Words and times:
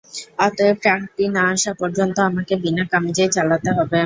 অতএব 0.39 0.75
ট্রাঙ্কটি 0.83 1.25
না 1.35 1.43
আসা 1.53 1.71
পর্যন্ত 1.79 2.17
আমাকে 2.29 2.53
বিনা 2.63 2.83
কামিজেই 2.91 3.29
চালাতে 3.35 3.69
হবে। 3.77 3.99